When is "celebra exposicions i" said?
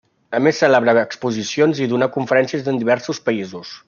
0.61-1.89